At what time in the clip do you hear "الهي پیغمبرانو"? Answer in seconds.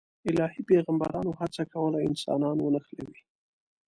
0.29-1.37